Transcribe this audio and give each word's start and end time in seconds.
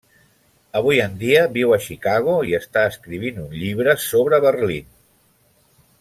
Avui 0.79 1.01
en 1.03 1.13
dia 1.23 1.41
viu 1.57 1.73
a 1.75 1.79
Chicago 1.89 2.37
i 2.51 2.57
està 2.61 2.85
escrivint 2.95 3.37
un 3.45 3.53
llibre 3.61 3.95
sobre 4.09 4.39
Berlín. 4.51 4.89